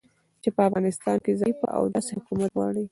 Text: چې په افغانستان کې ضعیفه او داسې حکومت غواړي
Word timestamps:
چې 0.41 0.49
په 0.55 0.61
افغانستان 0.67 1.17
کې 1.23 1.31
ضعیفه 1.39 1.67
او 1.77 1.83
داسې 1.95 2.11
حکومت 2.17 2.49
غواړي 2.57 2.79